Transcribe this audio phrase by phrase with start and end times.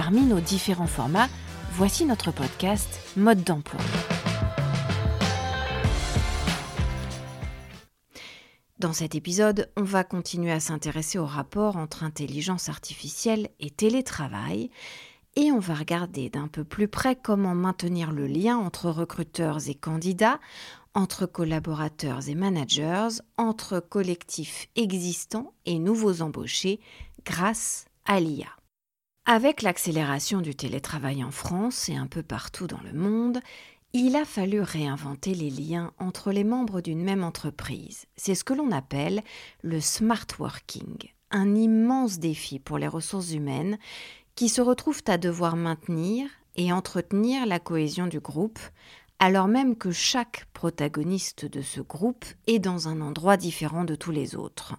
[0.00, 1.28] Parmi nos différents formats,
[1.72, 3.80] voici notre podcast Mode d'emploi.
[8.78, 14.70] Dans cet épisode, on va continuer à s'intéresser au rapport entre intelligence artificielle et télétravail
[15.34, 19.74] et on va regarder d'un peu plus près comment maintenir le lien entre recruteurs et
[19.74, 20.38] candidats,
[20.94, 26.78] entre collaborateurs et managers, entre collectifs existants et nouveaux embauchés
[27.24, 28.57] grâce à l'IA.
[29.30, 33.40] Avec l'accélération du télétravail en France et un peu partout dans le monde,
[33.92, 38.06] il a fallu réinventer les liens entre les membres d'une même entreprise.
[38.16, 39.22] C'est ce que l'on appelle
[39.62, 43.76] le smart working, un immense défi pour les ressources humaines
[44.34, 48.60] qui se retrouvent à devoir maintenir et entretenir la cohésion du groupe,
[49.18, 54.10] alors même que chaque protagoniste de ce groupe est dans un endroit différent de tous
[54.10, 54.76] les autres.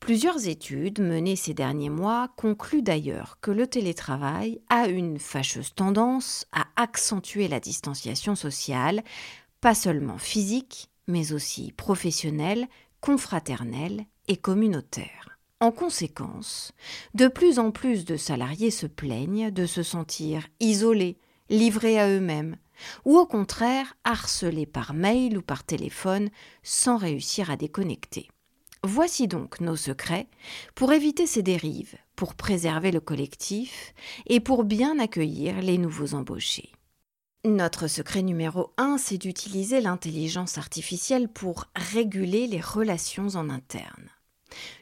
[0.00, 6.46] Plusieurs études menées ces derniers mois concluent d'ailleurs que le télétravail a une fâcheuse tendance
[6.52, 9.02] à accentuer la distanciation sociale,
[9.60, 12.68] pas seulement physique, mais aussi professionnelle,
[13.00, 15.38] confraternelle et communautaire.
[15.60, 16.72] En conséquence,
[17.14, 21.18] de plus en plus de salariés se plaignent de se sentir isolés,
[21.50, 22.56] livrés à eux-mêmes,
[23.04, 26.30] ou au contraire harcelés par mail ou par téléphone
[26.62, 28.28] sans réussir à déconnecter.
[28.84, 30.28] Voici donc nos secrets
[30.74, 33.92] pour éviter ces dérives, pour préserver le collectif
[34.26, 36.72] et pour bien accueillir les nouveaux embauchés.
[37.44, 44.10] Notre secret numéro 1, c'est d'utiliser l'intelligence artificielle pour réguler les relations en interne.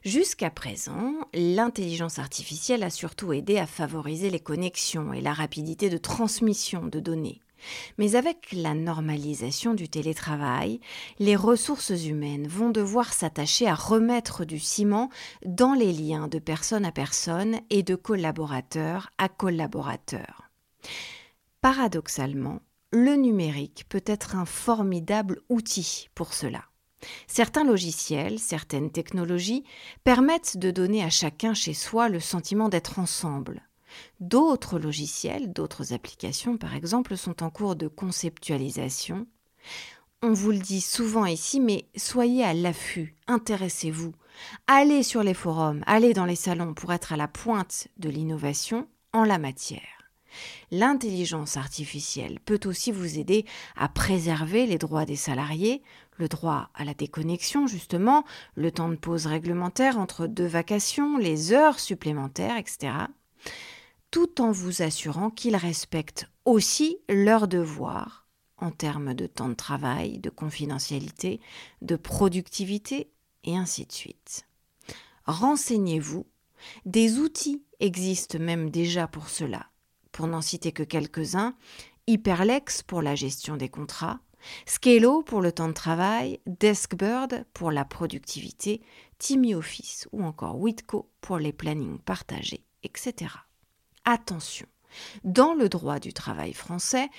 [0.04, 5.98] Jusqu'à présent, l'intelligence artificielle a surtout aidé à favoriser les connexions et la rapidité de
[5.98, 7.40] transmission de données.
[7.98, 10.80] Mais avec la normalisation du télétravail,
[11.18, 15.10] les ressources humaines vont devoir s'attacher à remettre du ciment
[15.44, 20.50] dans les liens de personne à personne et de collaborateur à collaborateur.
[21.60, 22.60] Paradoxalement,
[22.92, 26.64] le numérique peut être un formidable outil pour cela.
[27.26, 29.64] Certains logiciels, certaines technologies
[30.04, 33.65] permettent de donner à chacun chez soi le sentiment d'être ensemble,
[34.20, 39.26] D'autres logiciels, d'autres applications par exemple, sont en cours de conceptualisation.
[40.22, 44.14] On vous le dit souvent ici, mais soyez à l'affût, intéressez-vous.
[44.66, 48.88] Allez sur les forums, allez dans les salons pour être à la pointe de l'innovation
[49.12, 49.80] en la matière.
[50.70, 53.44] L'intelligence artificielle peut aussi vous aider
[53.76, 55.82] à préserver les droits des salariés,
[56.18, 58.24] le droit à la déconnexion justement,
[58.54, 62.94] le temps de pause réglementaire entre deux vacations, les heures supplémentaires, etc
[64.10, 68.26] tout en vous assurant qu'ils respectent aussi leurs devoirs
[68.58, 71.40] en termes de temps de travail, de confidentialité,
[71.82, 73.10] de productivité
[73.44, 74.46] et ainsi de suite.
[75.24, 76.26] Renseignez-vous,
[76.84, 79.66] des outils existent même déjà pour cela.
[80.12, 81.54] Pour n'en citer que quelques-uns,
[82.06, 84.20] Hyperlex pour la gestion des contrats,
[84.64, 88.80] Scalo pour le temps de travail, Deskbird pour la productivité,
[89.18, 93.28] TimmyOffice ou encore Witco pour les plannings partagés, etc
[94.06, 94.66] attention.
[95.24, 97.10] Dans le droit du travail français,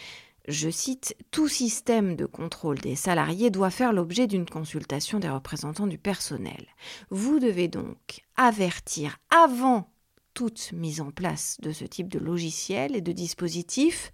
[0.48, 5.88] je cite, Tout système de contrôle des salariés doit faire l'objet d'une consultation des représentants
[5.88, 6.66] du personnel.
[7.10, 9.90] Vous devez donc avertir avant
[10.34, 14.12] toute mise en place de ce type de logiciel et de dispositif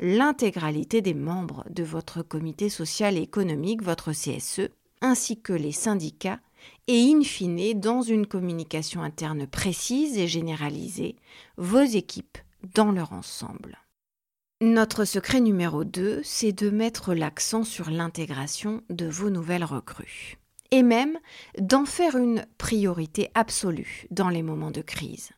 [0.00, 4.70] l'intégralité des membres de votre comité social et économique, votre CSE,
[5.02, 6.40] ainsi que les syndicats
[6.88, 11.16] et in fine, dans une communication interne précise et généralisée,
[11.56, 12.38] vos équipes
[12.74, 13.78] dans leur ensemble.
[14.62, 20.38] Notre secret numéro 2, c'est de mettre l'accent sur l'intégration de vos nouvelles recrues.
[20.70, 21.18] Et même
[21.58, 25.30] d'en faire une priorité absolue dans les moments de crise.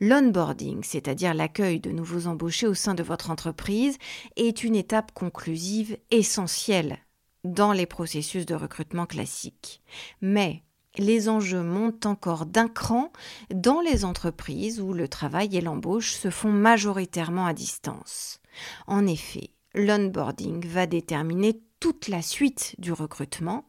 [0.00, 3.98] L'onboarding, c'est-à-dire l'accueil de nouveaux embauchés au sein de votre entreprise,
[4.36, 6.98] est une étape conclusive essentielle
[7.44, 9.82] dans les processus de recrutement classiques.
[10.20, 10.62] Mais
[10.96, 13.12] les enjeux montent encore d'un cran
[13.52, 18.40] dans les entreprises où le travail et l'embauche se font majoritairement à distance.
[18.86, 23.66] En effet, l'onboarding va déterminer toute la suite du recrutement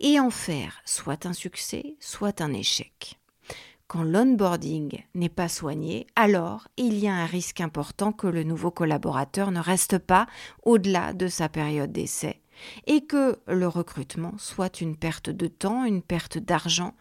[0.00, 3.18] et en faire soit un succès, soit un échec.
[3.88, 8.70] Quand l'onboarding n'est pas soigné, alors il y a un risque important que le nouveau
[8.70, 10.26] collaborateur ne reste pas
[10.64, 12.40] au-delà de sa période d'essai
[12.86, 16.94] et que le recrutement soit une perte de temps, une perte d'argent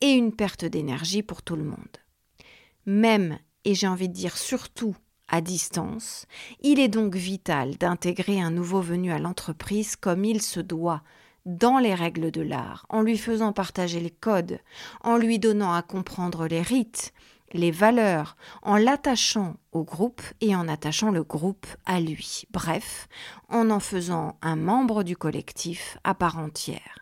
[0.00, 1.76] et une perte d'énergie pour tout le monde.
[2.86, 4.96] Même, et j'ai envie de dire surtout,
[5.28, 6.26] à distance,
[6.60, 11.02] il est donc vital d'intégrer un nouveau venu à l'entreprise comme il se doit,
[11.46, 14.58] dans les règles de l'art, en lui faisant partager les codes,
[15.02, 17.12] en lui donnant à comprendre les rites,
[17.52, 23.08] les valeurs, en l'attachant au groupe et en attachant le groupe à lui, bref,
[23.48, 27.00] en en faisant un membre du collectif à part entière.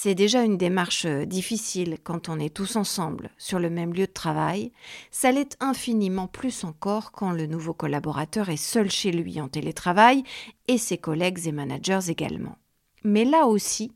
[0.00, 4.12] C'est déjà une démarche difficile quand on est tous ensemble sur le même lieu de
[4.12, 4.70] travail,
[5.10, 10.22] ça l'est infiniment plus encore quand le nouveau collaborateur est seul chez lui en télétravail
[10.68, 12.58] et ses collègues et managers également.
[13.02, 13.90] Mais là aussi,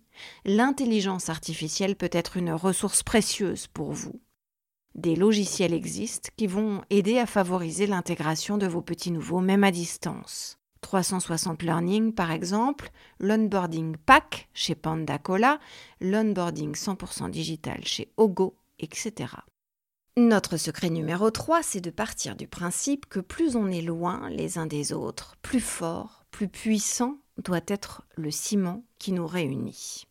[0.44, 4.20] l'intelligence artificielle peut être une ressource précieuse pour vous.
[4.94, 9.71] Des logiciels existent qui vont aider à favoriser l'intégration de vos petits nouveaux, même à
[9.71, 10.59] distance.
[10.83, 15.59] 360 Learning, par exemple, l'onboarding pack chez Panda Cola,
[16.00, 19.35] l'onboarding 100% digital chez Ogo, etc.
[20.19, 24.59] Notre secret numéro 3, c'est de partir du principe que plus on est loin les
[24.59, 30.06] uns des autres, plus fort, plus puissant doit être le ciment qui nous réunit.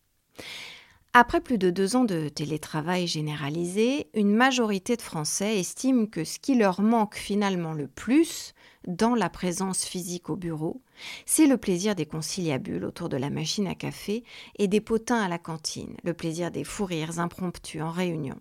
[1.14, 6.40] Après plus de deux ans de télétravail généralisé, une majorité de Français estiment que ce
[6.40, 8.54] qui leur manque finalement le plus
[8.88, 10.82] dans la présence physique au bureau,
[11.26, 14.24] c'est le plaisir des conciliabules autour de la machine à café
[14.58, 18.40] et des potins à la cantine, le plaisir des fous rires impromptus en réunion.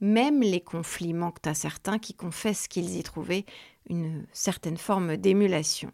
[0.00, 3.44] Même les conflits manquent à certains qui confessent qu'ils y trouvaient
[3.88, 5.92] une certaine forme d'émulation.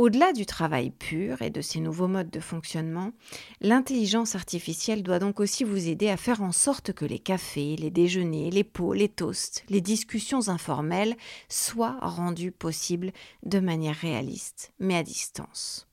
[0.00, 3.12] Au-delà du travail pur et de ces nouveaux modes de fonctionnement,
[3.60, 7.90] l'intelligence artificielle doit donc aussi vous aider à faire en sorte que les cafés, les
[7.90, 11.18] déjeuners, les pots, les toasts, les discussions informelles
[11.50, 13.12] soient rendus possibles
[13.42, 15.86] de manière réaliste, mais à distance.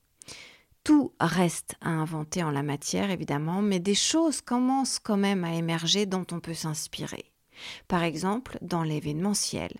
[0.84, 5.52] Tout reste à inventer en la matière, évidemment, mais des choses commencent quand même à
[5.52, 7.26] émerger dont on peut s'inspirer.
[7.88, 9.72] Par exemple, dans l'événementiel,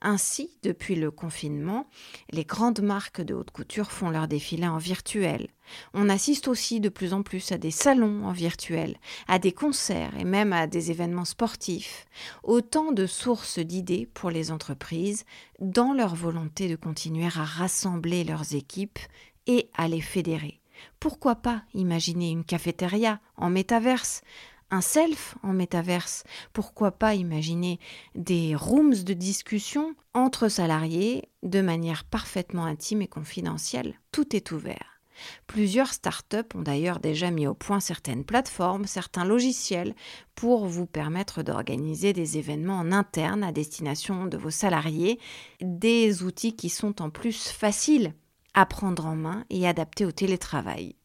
[0.00, 1.86] ainsi, depuis le confinement,
[2.30, 5.48] les grandes marques de haute couture font leur défilé en virtuel.
[5.94, 8.96] On assiste aussi de plus en plus à des salons en virtuel,
[9.28, 12.06] à des concerts et même à des événements sportifs.
[12.42, 15.24] Autant de sources d'idées pour les entreprises
[15.60, 18.98] dans leur volonté de continuer à rassembler leurs équipes
[19.46, 20.60] et à les fédérer.
[20.98, 24.22] Pourquoi pas imaginer une cafétéria en métaverse?
[24.72, 26.24] Un self en métaverse.
[26.52, 27.78] Pourquoi pas imaginer
[28.16, 34.98] des rooms de discussion entre salariés de manière parfaitement intime et confidentielle Tout est ouvert.
[35.46, 39.94] Plusieurs startups ont d'ailleurs déjà mis au point certaines plateformes, certains logiciels
[40.34, 45.20] pour vous permettre d'organiser des événements en interne à destination de vos salariés,
[45.60, 48.14] des outils qui sont en plus faciles
[48.54, 50.96] à prendre en main et adaptés au télétravail.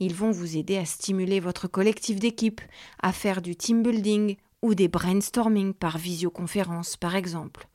[0.00, 2.60] Ils vont vous aider à stimuler votre collectif d'équipe,
[3.02, 7.68] à faire du team building ou des brainstorming par visioconférence par exemple.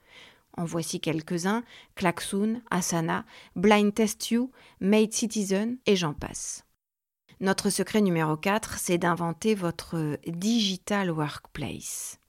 [0.57, 1.63] En voici quelques-uns
[1.95, 3.25] Klaxoon, Asana,
[3.55, 4.51] Blind Test You,
[4.81, 6.65] Made Citizen et j'en passe.
[7.39, 12.19] Notre secret numéro 4, c'est d'inventer votre digital workplace.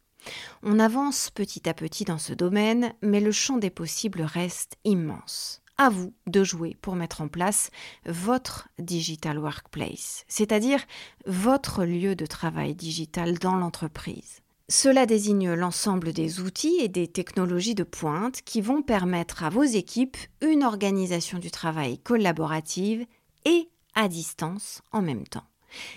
[0.63, 5.63] On avance petit à petit dans ce domaine, mais le champ des possibles reste immense
[5.81, 7.71] à vous de jouer pour mettre en place
[8.05, 10.85] votre digital workplace, c'est-à-dire
[11.25, 14.43] votre lieu de travail digital dans l'entreprise.
[14.69, 19.63] Cela désigne l'ensemble des outils et des technologies de pointe qui vont permettre à vos
[19.63, 23.07] équipes une organisation du travail collaborative
[23.47, 25.47] et à distance en même temps.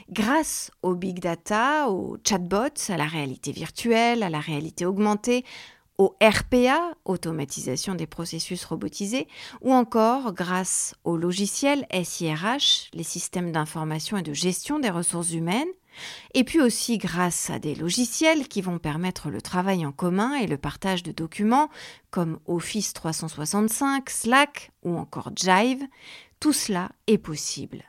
[0.10, 5.44] Grâce aux big data, aux chatbots, à la réalité virtuelle, à la réalité augmentée,
[5.98, 9.28] au RPA, automatisation des processus robotisés,
[9.62, 15.68] ou encore grâce au logiciel SIRH, les systèmes d'information et de gestion des ressources humaines,
[16.34, 20.48] et puis aussi grâce à des logiciels qui vont permettre le travail en commun et
[20.48, 21.70] le partage de documents
[22.10, 25.84] comme Office 365, Slack ou encore Jive,
[26.40, 27.84] tout cela est possible.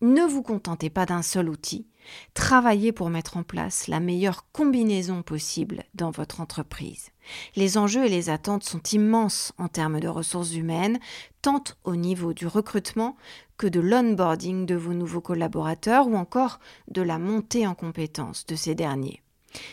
[0.00, 1.86] Ne vous contentez pas d'un seul outil,
[2.34, 7.10] Travaillez pour mettre en place la meilleure combinaison possible dans votre entreprise.
[7.56, 10.98] Les enjeux et les attentes sont immenses en termes de ressources humaines,
[11.42, 13.16] tant au niveau du recrutement
[13.56, 18.56] que de l'onboarding de vos nouveaux collaborateurs ou encore de la montée en compétences de
[18.56, 19.22] ces derniers.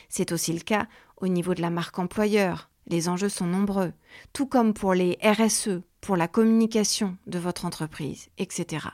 [0.10, 2.70] C'est aussi le cas au niveau de la marque employeur.
[2.88, 3.94] Les enjeux sont nombreux,
[4.34, 8.88] tout comme pour les RSE, pour la communication de votre entreprise, etc.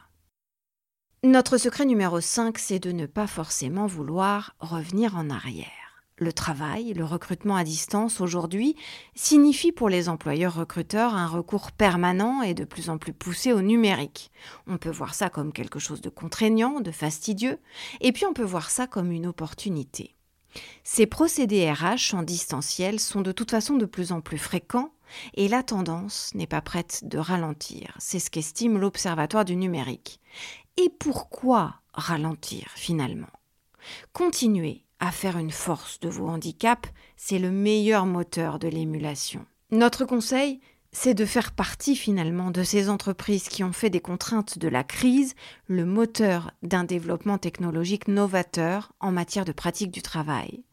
[1.24, 5.68] Notre secret numéro 5, c'est de ne pas forcément vouloir revenir en arrière.
[6.20, 8.76] le travail, le recrutement à distance aujourd'hui
[9.16, 13.62] signifie pour les employeurs recruteurs un recours permanent et de plus en plus poussé au
[13.62, 14.32] numérique.
[14.68, 17.60] On peut voir ça comme quelque chose de contraignant, de fastidieux,
[18.02, 20.16] et puis on peut voir ça comme une opportunité.
[20.84, 24.92] Ces procédés RH en distanciel sont de toute façon de plus en plus fréquents
[25.36, 27.96] et la tendance n'est pas prête de ralentir.
[28.00, 30.20] C'est ce qu'estime l'Observatoire du numérique.
[30.78, 33.28] Et pourquoi ralentir finalement?
[34.14, 39.46] Continuer à faire une force de vos handicaps, c'est le meilleur moteur de l'émulation.
[39.72, 40.60] Notre conseil,
[40.92, 44.84] c'est de faire partie finalement de ces entreprises qui ont fait des contraintes de la
[44.84, 45.36] crise
[45.68, 50.64] le moteur d'un développement technologique novateur en matière de pratique du travail.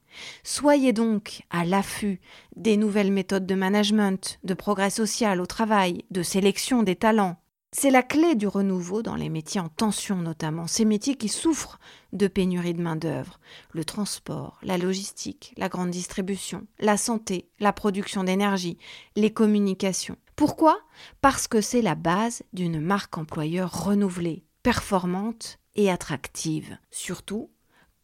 [0.44, 2.20] Soyez donc à l'affût
[2.56, 7.36] des nouvelles méthodes de management, de progrès social au travail, de sélection des talents,
[7.76, 11.80] c'est la clé du renouveau dans les métiers en tension notamment, ces métiers qui souffrent
[12.12, 13.40] de pénurie de main-d'œuvre,
[13.72, 18.78] le transport, la logistique, la grande distribution, la santé, la production d'énergie,
[19.16, 20.16] les communications.
[20.36, 20.78] Pourquoi?
[21.20, 26.78] Parce que c'est la base d'une marque employeur renouvelée, performante et attractive.
[26.92, 27.50] Surtout,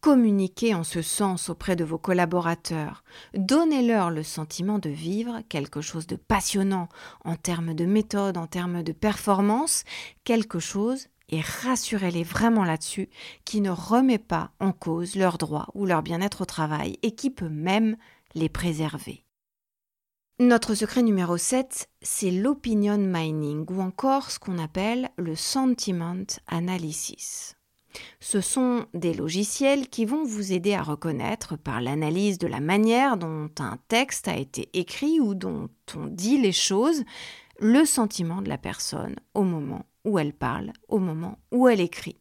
[0.01, 3.03] Communiquez en ce sens auprès de vos collaborateurs.
[3.35, 6.89] Donnez-leur le sentiment de vivre quelque chose de passionnant
[7.23, 9.83] en termes de méthode, en termes de performance,
[10.23, 13.09] quelque chose, et rassurez-les vraiment là-dessus,
[13.45, 17.29] qui ne remet pas en cause leurs droits ou leur bien-être au travail et qui
[17.29, 17.95] peut même
[18.33, 19.23] les préserver.
[20.39, 27.55] Notre secret numéro 7, c'est l'opinion mining ou encore ce qu'on appelle le sentiment analysis.
[28.19, 33.17] Ce sont des logiciels qui vont vous aider à reconnaître par l'analyse de la manière
[33.17, 37.03] dont un texte a été écrit ou dont on dit les choses
[37.59, 42.17] le sentiment de la personne au moment où elle parle, au moment où elle écrit.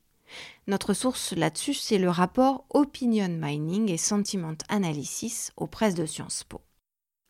[0.67, 6.45] Notre source là-dessus, c'est le rapport Opinion Mining et Sentiment Analysis aux presses de Sciences
[6.45, 6.61] Po.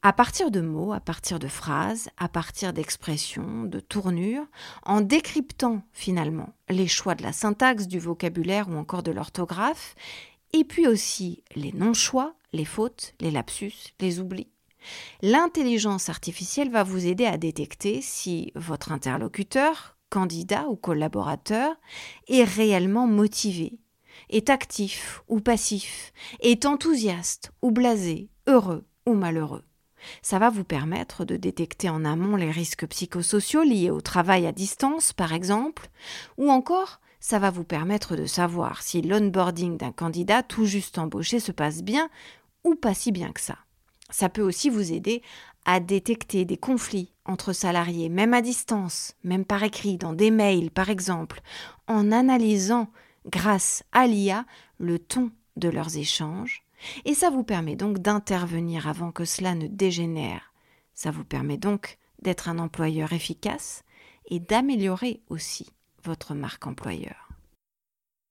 [0.02, 4.47] À partir de mots, à partir de phrases, à partir d'expressions, de tournures,
[4.83, 9.95] en décryptant finalement les choix de la syntaxe, du vocabulaire ou encore de l'orthographe,
[10.54, 14.49] et puis aussi les non-choix, les fautes, les lapsus, les oublis.
[15.21, 21.76] L'intelligence artificielle va vous aider à détecter si votre interlocuteur, candidat ou collaborateur
[22.26, 23.78] est réellement motivé,
[24.30, 29.62] est actif ou passif, est enthousiaste ou blasé, heureux ou malheureux.
[30.23, 34.52] Ça va vous permettre de détecter en amont les risques psychosociaux liés au travail à
[34.52, 35.88] distance, par exemple,
[36.38, 41.38] ou encore ça va vous permettre de savoir si l'onboarding d'un candidat tout juste embauché
[41.38, 42.09] se passe bien
[42.64, 43.59] ou pas si bien que ça.
[44.09, 45.23] Ça peut aussi vous aider
[45.66, 50.71] à détecter des conflits entre salariés, même à distance, même par écrit, dans des mails
[50.71, 51.40] par exemple,
[51.87, 52.88] en analysant,
[53.26, 54.47] grâce à l'IA,
[54.78, 56.64] le ton de leurs échanges,
[57.04, 60.52] et ça vous permet donc d'intervenir avant que cela ne dégénère.
[60.94, 63.84] Ça vous permet donc d'être un employeur efficace
[64.26, 65.70] et d'améliorer aussi
[66.04, 67.28] votre marque employeur.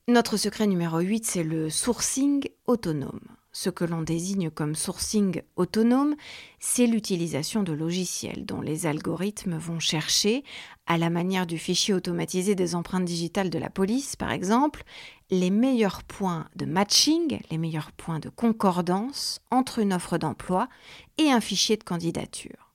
[0.08, 3.39] Notre secret numéro 8, c'est le sourcing autonome.
[3.52, 6.16] Ce que l'on désigne comme sourcing autonome,
[6.60, 10.44] c'est l'utilisation de logiciels dont les algorithmes vont chercher,
[10.86, 14.84] à la manière du fichier automatisé des empreintes digitales de la police par exemple,
[15.32, 20.70] les meilleurs points de matching, les meilleurs points de concordance entre une offre d'emploi
[21.18, 22.72] et un fichier de candidature.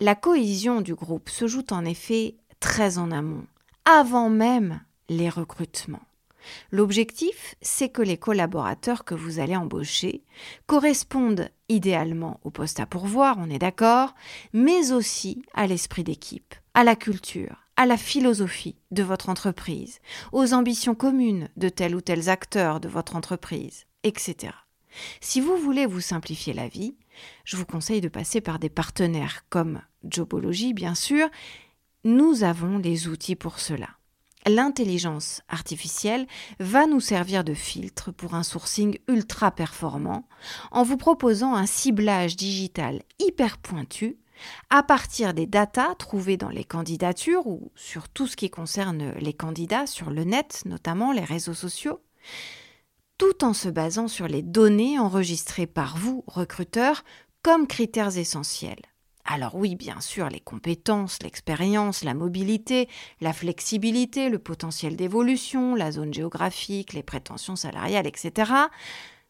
[0.00, 3.46] La cohésion du groupe se joue en effet très en amont,
[3.84, 6.07] avant même les recrutements.
[6.70, 10.22] L'objectif, c'est que les collaborateurs que vous allez embaucher
[10.66, 14.14] correspondent idéalement au poste à pourvoir, on est d'accord,
[14.52, 20.00] mais aussi à l'esprit d'équipe, à la culture, à la philosophie de votre entreprise,
[20.32, 24.52] aux ambitions communes de tel ou tel acteurs de votre entreprise, etc.
[25.20, 26.96] Si vous voulez vous simplifier la vie,
[27.44, 31.28] je vous conseille de passer par des partenaires comme Jobology, bien sûr.
[32.04, 33.97] Nous avons les outils pour cela
[34.48, 36.26] l'intelligence artificielle
[36.60, 40.28] va nous servir de filtre pour un sourcing ultra performant
[40.70, 44.18] en vous proposant un ciblage digital hyper pointu
[44.70, 49.32] à partir des datas trouvées dans les candidatures ou sur tout ce qui concerne les
[49.32, 52.00] candidats sur le net, notamment les réseaux sociaux,
[53.18, 57.04] tout en se basant sur les données enregistrées par vous, recruteurs,
[57.42, 58.82] comme critères essentiels.
[59.30, 62.88] Alors oui, bien sûr, les compétences, l'expérience, la mobilité,
[63.20, 68.50] la flexibilité, le potentiel d'évolution, la zone géographique, les prétentions salariales, etc.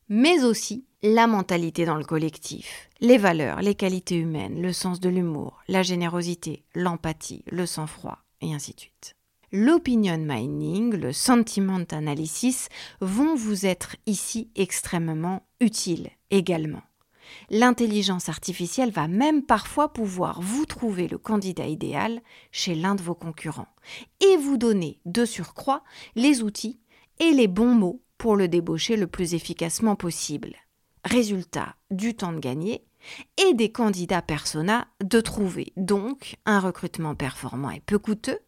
[0.08, 5.08] Mais aussi la mentalité dans le collectif, les valeurs, les qualités humaines, le sens de
[5.08, 9.16] l'humour, la générosité, l'empathie, le sang-froid, et ainsi de suite.
[9.50, 12.68] L'opinion mining, le sentiment analysis
[13.00, 16.82] vont vous être ici extrêmement utiles également.
[17.50, 22.20] L'intelligence artificielle va même parfois pouvoir vous trouver le candidat idéal
[22.52, 23.68] chez l'un de vos concurrents
[24.20, 25.82] et vous donner de surcroît
[26.14, 26.80] les outils
[27.20, 30.54] et les bons mots pour le débaucher le plus efficacement possible.
[31.04, 32.84] Résultat, du temps de gagner
[33.36, 38.40] et des candidats persona de trouver, donc un recrutement performant et peu coûteux,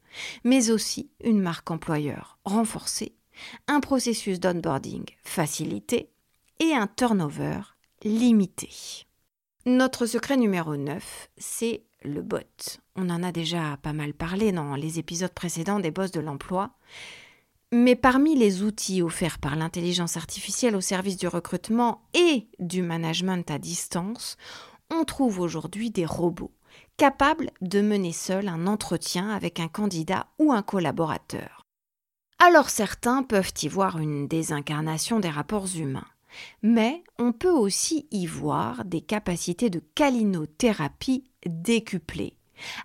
[0.45, 3.15] mais aussi une marque employeur renforcée,
[3.69, 6.11] un processus d'onboarding facilité
[6.59, 7.61] et un turnover
[8.05, 8.71] limité.
[9.67, 12.39] Notre secret numéro 9, c'est le bot.
[12.97, 16.71] On en a déjà pas mal parlé dans les épisodes précédents des boss de l'emploi.
[17.73, 23.49] Mais parmi les outils offerts par l'intelligence artificielle au service du recrutement et du management
[23.51, 24.37] à distance,
[24.91, 26.53] on trouve aujourd'hui des robots
[26.97, 31.65] capables de mener seuls un entretien avec un candidat ou un collaborateur.
[32.39, 36.07] Alors certains peuvent y voir une désincarnation des rapports humains,
[36.63, 42.37] mais on peut aussi y voir des capacités de calinothérapie décuplées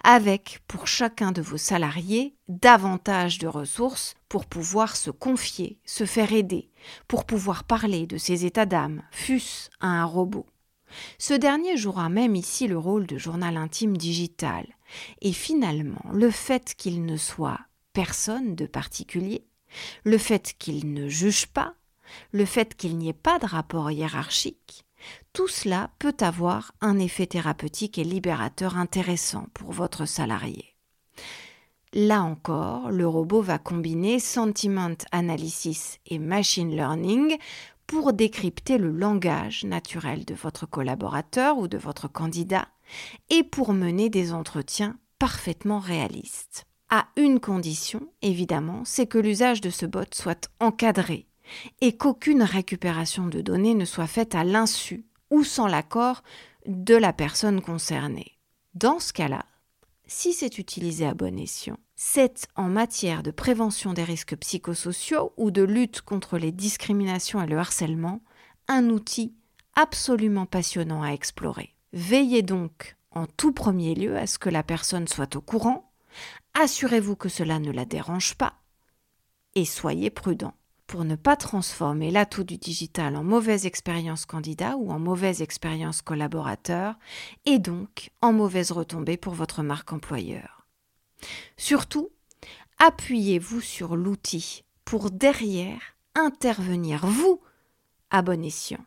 [0.04, 6.34] avec pour chacun de vos salariés davantage de ressources pour pouvoir se confier, se faire
[6.34, 6.70] aider,
[7.08, 10.46] pour pouvoir parler de ses états d'âme, fût-ce à un robot.
[11.18, 14.66] Ce dernier jouera même ici le rôle de journal intime digital,
[15.22, 17.60] et finalement le fait qu'il ne soit
[17.94, 19.46] personne de particulier,
[20.04, 21.74] le fait qu'il ne juge pas,
[22.32, 24.86] le fait qu'il n'y ait pas de rapport hiérarchique,
[25.34, 30.76] tout cela peut avoir un effet thérapeutique et libérateur intéressant pour votre salarié.
[31.94, 37.38] Là encore, le robot va combiner sentiment analysis et machine learning
[37.88, 42.68] pour décrypter le langage naturel de votre collaborateur ou de votre candidat
[43.30, 46.66] et pour mener des entretiens parfaitement réalistes.
[46.90, 51.28] À une condition, évidemment, c'est que l'usage de ce bot soit encadré
[51.82, 56.24] et qu'aucune récupération de données ne soit faite à l'insu ou sans l'accord
[56.66, 58.38] de la personne concernée.
[58.74, 59.46] Dans ce cas-là,
[60.08, 65.52] si c'est utilisé à bon escient, c'est en matière de prévention des risques psychosociaux ou
[65.52, 68.22] de lutte contre les discriminations et le harcèlement
[68.68, 69.34] un outil
[69.76, 71.74] absolument passionnant à explorer.
[71.94, 75.92] Veillez donc en tout premier lieu à ce que la personne soit au courant,
[76.54, 78.56] assurez-vous que cela ne la dérange pas
[79.56, 80.54] et soyez prudent
[80.88, 86.02] pour ne pas transformer l'atout du digital en mauvaise expérience candidat ou en mauvaise expérience
[86.02, 86.96] collaborateur
[87.46, 90.68] et donc en mauvaise retombée pour votre marque employeur.
[91.58, 92.10] Surtout,
[92.80, 97.42] appuyez-vous sur l'outil pour derrière intervenir, vous,
[98.12, 98.86] à bon escient.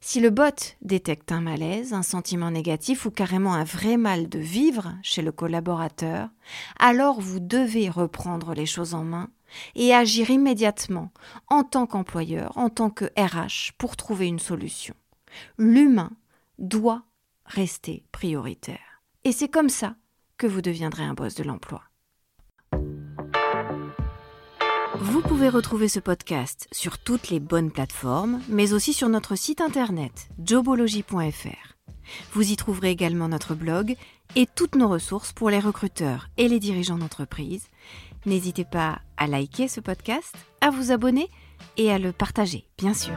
[0.00, 4.38] Si le bot détecte un malaise, un sentiment négatif ou carrément un vrai mal de
[4.38, 6.28] vivre chez le collaborateur,
[6.78, 9.30] alors vous devez reprendre les choses en main
[9.74, 11.12] et agir immédiatement
[11.48, 14.94] en tant qu'employeur, en tant que RH, pour trouver une solution.
[15.58, 16.12] L'humain
[16.58, 17.04] doit
[17.44, 19.02] rester prioritaire.
[19.24, 19.96] Et c'est comme ça
[20.36, 21.82] que vous deviendrez un boss de l'emploi.
[25.00, 29.60] Vous pouvez retrouver ce podcast sur toutes les bonnes plateformes, mais aussi sur notre site
[29.60, 31.76] internet jobology.fr.
[32.32, 33.96] Vous y trouverez également notre blog
[34.34, 37.68] et toutes nos ressources pour les recruteurs et les dirigeants d'entreprise.
[38.26, 41.28] N'hésitez pas à liker ce podcast, à vous abonner
[41.76, 43.14] et à le partager, bien sûr.